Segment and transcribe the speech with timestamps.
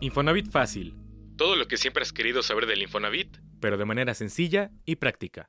[0.00, 0.94] Infonavit Fácil,
[1.36, 3.38] Todo lo que siempre has querido saber del Infonavit.
[3.60, 5.48] pero de manera sencilla y práctica.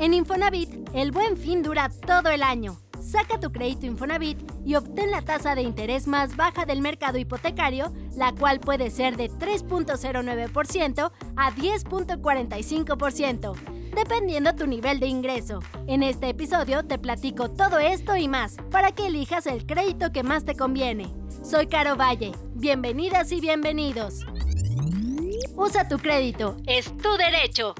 [0.00, 2.78] En Infonavit, el buen fin dura todo el año.
[3.00, 7.92] Saca tu crédito Infonavit y obtén la tasa de interés más baja del mercado hipotecario,
[8.16, 13.54] la cual puede ser de 3.09% a 10.45%,
[13.94, 15.60] dependiendo tu nivel de ingreso.
[15.86, 20.22] En este episodio te platico todo esto y más para que elijas el crédito que
[20.22, 21.12] más te conviene.
[21.42, 22.32] Soy Caro Valle.
[22.54, 24.26] Bienvenidas y bienvenidos.
[25.54, 26.56] Usa tu crédito.
[26.66, 27.74] Es tu derecho.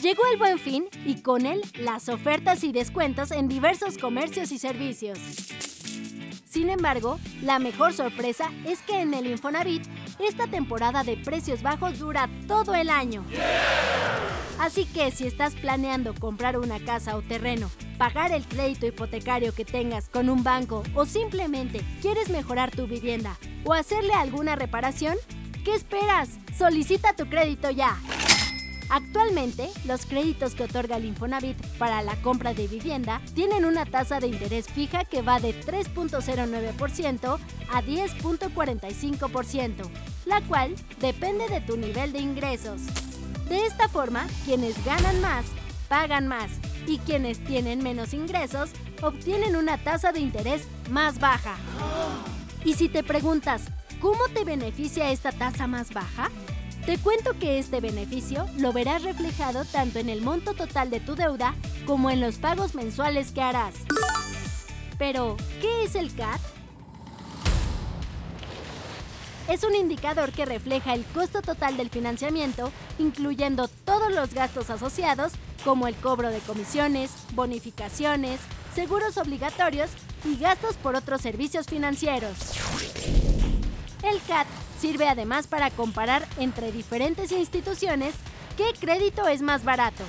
[0.00, 4.58] Llegó el buen fin y con él las ofertas y descuentos en diversos comercios y
[4.58, 5.18] servicios.
[6.48, 9.86] Sin embargo, la mejor sorpresa es que en el Infonavit
[10.18, 13.22] esta temporada de precios bajos dura todo el año.
[14.58, 19.64] Así que si estás planeando comprar una casa o terreno, pagar el crédito hipotecario que
[19.64, 25.16] tengas con un banco o simplemente quieres mejorar tu vivienda o hacerle alguna reparación,
[25.64, 26.38] ¿qué esperas?
[26.56, 27.96] Solicita tu crédito ya.
[28.90, 34.20] Actualmente, los créditos que otorga el Infonavit para la compra de vivienda tienen una tasa
[34.20, 37.38] de interés fija que va de 3.09%
[37.70, 39.90] a 10.45%,
[40.26, 42.82] la cual depende de tu nivel de ingresos.
[43.48, 45.44] De esta forma, quienes ganan más,
[45.88, 46.50] pagan más,
[46.88, 48.70] y quienes tienen menos ingresos,
[49.02, 51.56] obtienen una tasa de interés más baja.
[52.64, 53.64] Y si te preguntas,
[54.00, 56.30] ¿cómo te beneficia esta tasa más baja?
[56.88, 61.14] Te cuento que este beneficio lo verás reflejado tanto en el monto total de tu
[61.14, 63.74] deuda como en los pagos mensuales que harás.
[64.96, 66.40] Pero, ¿qué es el CAT?
[69.50, 75.34] Es un indicador que refleja el costo total del financiamiento, incluyendo todos los gastos asociados,
[75.66, 78.40] como el cobro de comisiones, bonificaciones,
[78.74, 79.90] seguros obligatorios
[80.24, 82.38] y gastos por otros servicios financieros.
[84.02, 84.46] El CAT
[84.78, 88.14] sirve además para comparar entre diferentes instituciones
[88.56, 90.04] qué crédito es más barato.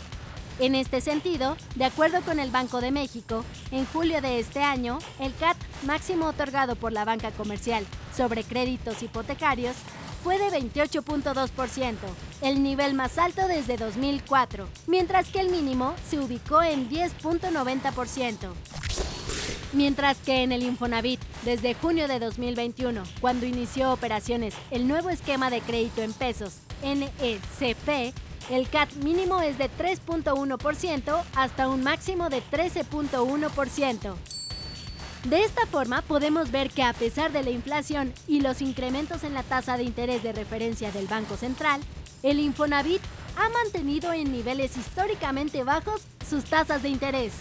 [0.59, 4.99] En este sentido, de acuerdo con el Banco de México, en julio de este año,
[5.19, 7.85] el CAT máximo otorgado por la banca comercial
[8.15, 9.75] sobre créditos hipotecarios
[10.21, 11.95] fue de 28.2%,
[12.41, 18.78] el nivel más alto desde 2004, mientras que el mínimo se ubicó en 10.90%.
[19.71, 25.51] Mientras que en el Infonavit, desde junio de 2021, cuando inició operaciones el nuevo esquema
[25.51, 28.15] de crédito en pesos, NECP,
[28.49, 34.15] el CAT mínimo es de 3.1% hasta un máximo de 13.1%.
[35.25, 39.35] De esta forma podemos ver que a pesar de la inflación y los incrementos en
[39.35, 41.81] la tasa de interés de referencia del Banco Central,
[42.23, 43.01] el Infonavit
[43.37, 47.33] ha mantenido en niveles históricamente bajos sus tasas de interés.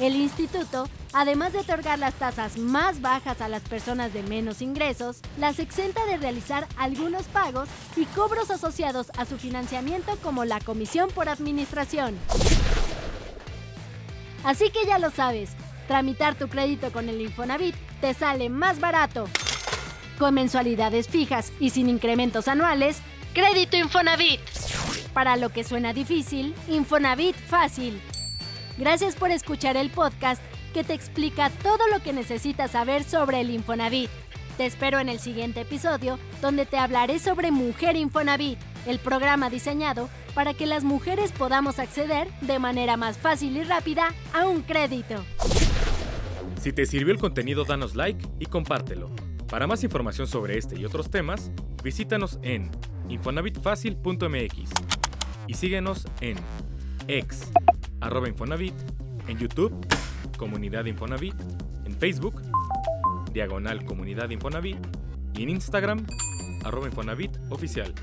[0.00, 5.20] El instituto, además de otorgar las tasas más bajas a las personas de menos ingresos,
[5.38, 11.10] las exenta de realizar algunos pagos y cobros asociados a su financiamiento como la comisión
[11.10, 12.16] por administración.
[14.44, 15.50] Así que ya lo sabes,
[15.86, 19.26] tramitar tu crédito con el Infonavit te sale más barato.
[20.18, 22.98] Con mensualidades fijas y sin incrementos anuales,
[23.34, 24.40] crédito Infonavit.
[25.14, 28.00] Para lo que suena difícil, Infonavit fácil.
[28.78, 33.50] Gracias por escuchar el podcast que te explica todo lo que necesitas saber sobre el
[33.50, 34.10] Infonavit.
[34.56, 40.08] Te espero en el siguiente episodio donde te hablaré sobre Mujer Infonavit, el programa diseñado
[40.34, 45.22] para que las mujeres podamos acceder de manera más fácil y rápida a un crédito.
[46.60, 49.10] Si te sirvió el contenido, danos like y compártelo.
[49.48, 51.50] Para más información sobre este y otros temas,
[51.82, 52.70] visítanos en
[53.08, 54.70] infonavitfacil.mx
[55.46, 56.38] y síguenos en
[57.08, 57.50] ex
[58.02, 58.74] arroba Infonavit,
[59.28, 59.72] en YouTube,
[60.36, 61.34] Comunidad Infonavit,
[61.84, 62.42] en Facebook,
[63.32, 64.76] Diagonal Comunidad Infonavit
[65.34, 66.04] y en Instagram,
[66.64, 67.94] arroba Infonavit Oficial.